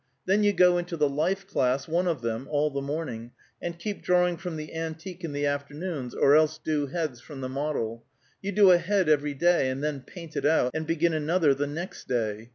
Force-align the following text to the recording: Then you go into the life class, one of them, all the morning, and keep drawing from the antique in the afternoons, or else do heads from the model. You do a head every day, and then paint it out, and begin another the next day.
Then 0.25 0.41
you 0.43 0.51
go 0.51 0.79
into 0.79 0.97
the 0.97 1.07
life 1.07 1.45
class, 1.45 1.87
one 1.87 2.07
of 2.07 2.21
them, 2.23 2.47
all 2.49 2.71
the 2.71 2.81
morning, 2.81 3.33
and 3.61 3.77
keep 3.77 4.01
drawing 4.01 4.35
from 4.35 4.55
the 4.55 4.73
antique 4.73 5.23
in 5.23 5.31
the 5.31 5.45
afternoons, 5.45 6.15
or 6.15 6.35
else 6.35 6.57
do 6.57 6.87
heads 6.87 7.21
from 7.21 7.41
the 7.41 7.49
model. 7.49 8.03
You 8.41 8.51
do 8.51 8.71
a 8.71 8.79
head 8.79 9.07
every 9.07 9.35
day, 9.35 9.69
and 9.69 9.83
then 9.83 9.99
paint 10.01 10.35
it 10.35 10.43
out, 10.43 10.71
and 10.73 10.87
begin 10.87 11.13
another 11.13 11.53
the 11.53 11.67
next 11.67 12.07
day. 12.07 12.49